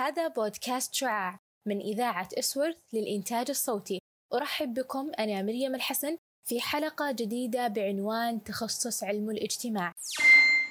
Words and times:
هذا 0.00 0.28
بودكاست 0.28 0.94
شعاع 0.94 1.40
من 1.66 1.80
إذاعة 1.80 2.28
إسورث 2.38 2.76
للإنتاج 2.92 3.46
الصوتي. 3.50 3.98
أرحب 4.34 4.74
بكم 4.74 5.10
أنا 5.18 5.42
مريم 5.42 5.74
الحسن 5.74 6.16
في 6.44 6.60
حلقة 6.60 7.12
جديدة 7.12 7.68
بعنوان 7.68 8.44
تخصص 8.44 9.04
علم 9.04 9.30
الاجتماع. 9.30 9.92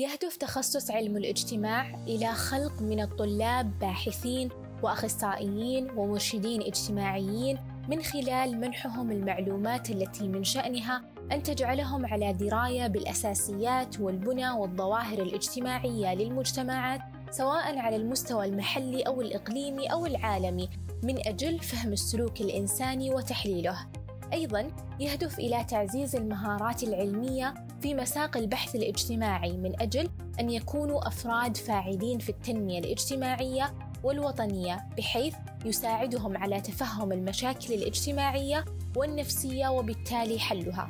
يهدف 0.00 0.36
تخصص 0.36 0.90
علم 0.90 1.16
الاجتماع 1.16 1.94
إلى 1.94 2.32
خلق 2.32 2.82
من 2.82 3.00
الطلاب 3.00 3.78
باحثين 3.78 4.48
وأخصائيين 4.82 5.90
ومرشدين 5.90 6.62
اجتماعيين 6.62 7.58
من 7.88 8.02
خلال 8.02 8.60
منحهم 8.60 9.10
المعلومات 9.10 9.90
التي 9.90 10.28
من 10.28 10.44
شأنها 10.44 11.04
أن 11.32 11.42
تجعلهم 11.42 12.06
على 12.06 12.32
دراية 12.32 12.86
بالأساسيات 12.86 14.00
والبنى 14.00 14.50
والظواهر 14.50 15.22
الاجتماعية 15.22 16.14
للمجتمعات 16.14 17.00
سواء 17.30 17.78
على 17.78 17.96
المستوى 17.96 18.46
المحلي 18.46 19.02
أو 19.02 19.20
الإقليمي 19.20 19.92
أو 19.92 20.06
العالمي 20.06 20.68
من 21.02 21.26
أجل 21.28 21.58
فهم 21.58 21.92
السلوك 21.92 22.40
الإنساني 22.40 23.10
وتحليله. 23.10 23.86
أيضا 24.32 24.68
يهدف 25.00 25.38
إلى 25.38 25.64
تعزيز 25.64 26.16
المهارات 26.16 26.82
العلمية 26.82 27.54
في 27.82 27.94
مساق 27.94 28.36
البحث 28.36 28.74
الاجتماعي 28.74 29.52
من 29.52 29.82
أجل 29.82 30.08
أن 30.40 30.50
يكونوا 30.50 31.08
أفراد 31.08 31.56
فاعلين 31.56 32.18
في 32.18 32.28
التنمية 32.28 32.78
الاجتماعية 32.78 33.74
والوطنية 34.04 34.86
بحيث 34.98 35.34
يساعدهم 35.64 36.36
على 36.36 36.60
تفهم 36.60 37.12
المشاكل 37.12 37.74
الاجتماعية 37.74 38.64
والنفسية 38.96 39.68
وبالتالي 39.68 40.38
حلها. 40.38 40.88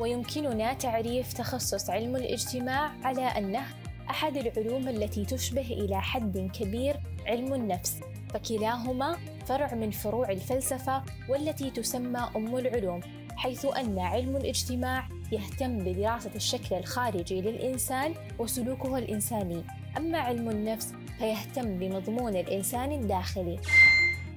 ويمكننا 0.00 0.72
تعريف 0.72 1.32
تخصص 1.32 1.90
علم 1.90 2.16
الاجتماع 2.16 2.92
على 3.04 3.22
أنه 3.22 3.66
أحد 4.10 4.36
العلوم 4.36 4.88
التي 4.88 5.24
تشبه 5.24 5.60
إلى 5.60 6.02
حد 6.02 6.50
كبير 6.54 6.96
علم 7.26 7.54
النفس 7.54 8.00
فكلاهما 8.34 9.16
فرع 9.46 9.74
من 9.74 9.90
فروع 9.90 10.30
الفلسفة 10.30 11.02
والتي 11.28 11.70
تسمى 11.70 12.30
أم 12.36 12.56
العلوم 12.56 13.00
حيث 13.36 13.64
أن 13.64 13.98
علم 13.98 14.36
الاجتماع 14.36 15.08
يهتم 15.32 15.78
بدراسة 15.78 16.30
الشكل 16.34 16.76
الخارجي 16.76 17.40
للإنسان 17.40 18.14
وسلوكه 18.38 18.98
الإنساني. 18.98 19.62
أما 19.96 20.18
علم 20.18 20.50
النفس 20.50 20.92
فيهتم 21.18 21.78
بمضمون 21.78 22.36
الإنسان 22.36 22.92
الداخلي. 22.92 23.58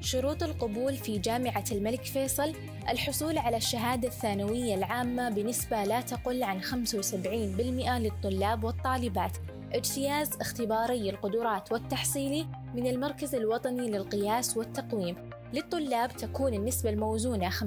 شروط 0.02 0.44
القبول 0.44 0.96
في 0.96 1.18
جامعة 1.18 1.64
الملك 1.72 2.04
فيصل 2.04 2.54
الحصول 2.90 3.38
على 3.38 3.58
الشهادة 3.58 4.08
الثانوية 4.08 4.76
العامة 4.76 5.30
بنسبة 5.30 5.84
لا 5.84 6.02
تقل 6.02 6.44
عن 6.44 6.62
75% 6.62 7.98
للطلاب 7.98 8.64
والطالبات. 8.64 9.38
اجتياز 9.76 10.30
اختباري 10.42 11.10
القدرات 11.10 11.72
والتحصيلي 11.72 12.48
من 12.74 12.88
المركز 12.88 13.36
الوطني 13.36 13.92
للقياس 13.92 14.58
والتقويم. 14.58 15.16
للطلاب 15.54 16.12
تكون 16.12 16.54
النسبة 16.54 16.90
الموزونة 16.90 17.50
50% 17.50 17.64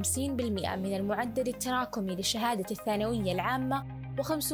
من 0.76 0.96
المعدل 0.96 1.48
التراكمي 1.48 2.16
لشهادة 2.16 2.66
الثانوية 2.70 3.32
العامة 3.32 3.84
و50% 4.20 4.52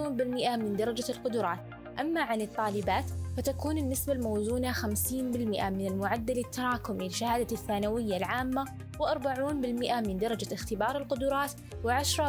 من 0.57 0.77
درجة 0.77 1.05
القدرات. 1.09 1.59
أما 2.01 2.21
عن 2.21 2.41
الطالبات 2.41 3.05
فتكون 3.37 3.79
النسبة 3.79 4.13
الموزونة 4.13 4.73
50% 4.73 4.87
من 5.15 5.87
المعدل 5.87 6.39
التراكمي 6.39 7.09
لشهادة 7.09 7.47
الثانوية 7.53 8.17
العامة 8.17 8.65
و40% 8.99 10.09
من 10.09 10.17
درجة 10.17 10.55
اختبار 10.55 10.97
القدرات 10.97 11.53
و10% 11.85 12.21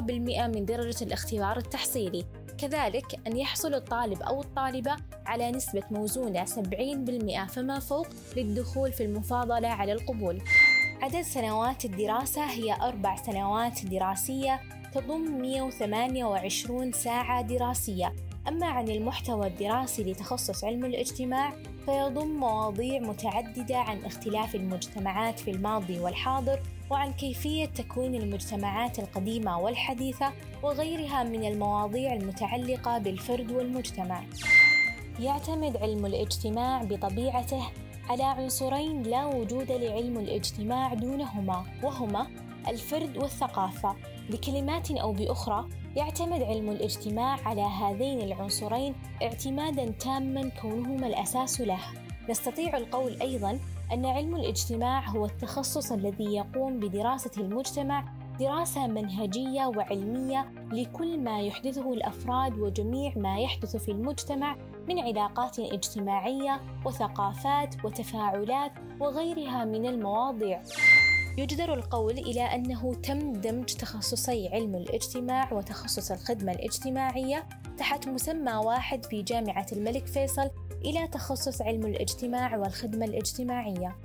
من 0.56 0.66
درجة 0.66 1.04
الاختبار 1.04 1.58
التحصيلي. 1.58 2.26
كذلك 2.58 3.20
أن 3.28 3.38
يحصل 3.38 3.74
الطالب 3.74 4.22
أو 4.22 4.42
الطالبة 4.42 4.96
على 5.26 5.52
نسبة 5.52 5.84
موزونة 5.92 6.46
70% 6.46 7.46
فما 7.48 7.80
فوق 7.80 8.08
للدخول 8.38 8.94
في 8.94 9.04
المفاضلة 9.04 9.68
على 9.68 9.94
القبول. 9.94 10.42
عدد 11.02 11.22
سنوات 11.22 11.86
الدراسة 11.86 12.46
هي 12.46 12.74
أربع 12.74 13.16
سنوات 13.16 13.86
دراسية 13.86 14.60
تضم 14.94 15.42
128 15.42 16.92
ساعة 16.92 17.42
دراسية. 17.42 18.14
أما 18.48 18.66
عن 18.68 18.90
المحتوى 18.90 19.48
الدراسي 19.48 20.04
لتخصص 20.04 20.64
علم 20.64 20.86
الاجتماع 20.86 21.54
فيضم 21.86 22.28
مواضيع 22.28 23.00
متعددة 23.00 23.78
عن 23.78 24.06
اختلاف 24.06 24.56
المجتمعات 24.56 25.40
في 25.40 25.52
الماضي 25.52 26.00
والحاضر 26.00 26.60
وعن 26.90 27.14
كيفية 27.14 27.66
تكوين 27.66 28.16
المجتمعات 28.16 29.00
القديمة 29.00 29.60
والحديثة 29.60 30.32
وغيرها 30.64 31.24
من 31.24 31.46
المواضيع 31.46 32.14
المتعلقة 32.14 32.98
بالفرد 32.98 33.52
والمجتمع. 33.52 34.24
يعتمد 35.20 35.78
علم 35.78 36.06
الاجتماع 36.06 36.84
بطبيعته 36.84 37.64
على 38.10 38.24
عنصرين 38.24 39.04
لا 39.04 39.26
وجود 39.26 39.72
لعلم 39.72 40.18
الاجتماع 40.18 40.94
دونهما 40.94 41.66
وهما 41.84 42.28
الفرد 42.68 43.18
والثقافة 43.18 43.96
بكلمات 44.30 44.92
أو 44.92 45.12
بأخرى 45.12 45.70
يعتمد 45.96 46.44
علم 46.44 46.70
الاجتماع 46.70 47.38
على 47.46 47.62
هذين 47.62 48.22
العنصرين 48.22 48.96
اعتمادا 49.24 49.92
تاما 49.92 50.50
كونهما 50.62 51.08
الأساس 51.08 51.62
له 51.62 51.80
نستطيع 52.30 52.78
القول 52.78 53.22
أيضا 53.22 53.60
أن 53.94 54.06
علم 54.06 54.36
الاجتماع 54.36 55.10
هو 55.10 55.26
التخصص 55.26 55.92
الذي 55.92 56.36
يقوم 56.36 56.80
بدراسة 56.80 57.32
المجتمع 57.38 58.06
دراسة 58.40 58.88
منهجية 58.88 59.66
وعلمية 59.66 60.52
لكل 60.72 61.20
ما 61.20 61.42
يحدثه 61.42 61.94
الأفراد 61.94 62.60
وجميع 62.60 63.14
ما 63.16 63.40
يحدث 63.40 63.76
في 63.76 63.92
المجتمع 63.92 64.56
من 64.90 65.00
علاقات 65.00 65.60
اجتماعية 65.60 66.62
وثقافات 66.86 67.86
وتفاعلات 67.86 68.72
وغيرها 69.00 69.66
من 69.66 69.86
المواضيع. 69.86 70.62
يجدر 71.38 71.74
القول 71.74 72.18
إلى 72.18 72.42
أنه 72.42 72.94
تم 72.94 73.34
دمج 73.34 73.66
تخصصي 73.66 74.48
علم 74.48 74.76
الاجتماع 74.76 75.54
وتخصص 75.54 76.12
الخدمة 76.12 76.52
الاجتماعية 76.52 77.48
تحت 77.78 78.08
مسمى 78.08 78.54
واحد 78.54 79.06
في 79.06 79.22
جامعة 79.22 79.66
الملك 79.72 80.08
فيصل 80.08 80.50
إلى 80.86 81.08
تخصص 81.08 81.62
علم 81.62 81.86
الاجتماع 81.86 82.58
والخدمة 82.58 83.06
الاجتماعية. 83.06 83.96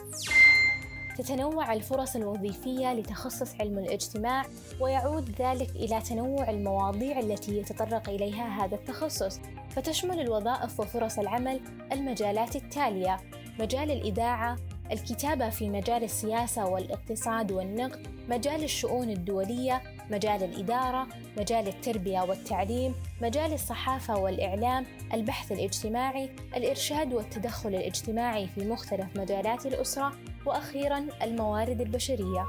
تتنوع 1.18 1.72
الفرص 1.72 2.16
الوظيفية 2.16 2.94
لتخصص 2.94 3.54
علم 3.60 3.78
الاجتماع 3.78 4.42
ويعود 4.80 5.30
ذلك 5.40 5.70
إلى 5.70 6.00
تنوع 6.00 6.50
المواضيع 6.50 7.20
التي 7.20 7.58
يتطرق 7.58 8.08
إليها 8.08 8.64
هذا 8.64 8.74
التخصص 8.74 9.40
فتشمل 9.70 10.20
الوظائف 10.20 10.80
وفرص 10.80 11.18
العمل 11.18 11.60
المجالات 11.92 12.56
التالية 12.56 13.16
مجال 13.60 13.90
الإذاعة 13.90 14.56
الكتابة 14.92 15.50
في 15.50 15.70
مجال 15.70 16.04
السياسة 16.04 16.66
والاقتصاد 16.66 17.52
والنقد 17.52 18.06
مجال 18.28 18.64
الشؤون 18.64 19.10
الدولية 19.10 19.82
مجال 20.10 20.42
الإدارة 20.44 21.06
مجال 21.38 21.68
التربية 21.68 22.20
والتعليم 22.20 22.94
مجال 23.22 23.52
الصحافة 23.52 24.18
والإعلام 24.18 24.86
البحث 25.14 25.52
الاجتماعي 25.52 26.30
الإرشاد 26.56 27.14
والتدخل 27.14 27.68
الاجتماعي 27.68 28.46
في 28.46 28.68
مختلف 28.68 29.16
مجالات 29.16 29.66
الأسرة 29.66 30.12
وأخيرا 30.46 31.06
الموارد 31.22 31.80
البشرية. 31.80 32.46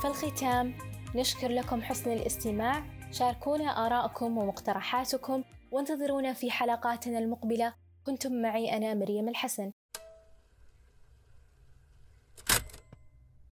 في 0.00 0.08
الختام 0.08 0.74
نشكر 1.14 1.48
لكم 1.48 1.82
حسن 1.82 2.12
الاستماع 2.12 2.82
شاركونا 3.12 3.86
آراءكم 3.86 4.38
ومقترحاتكم 4.38 5.42
وانتظرونا 5.70 6.32
في 6.32 6.50
حلقاتنا 6.50 7.18
المقبلة. 7.18 7.74
كنتم 8.06 8.42
معي 8.42 8.76
أنا 8.76 8.94
مريم 8.94 9.28
الحسن. 9.28 9.72